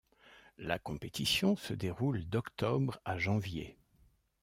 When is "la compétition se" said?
0.57-1.75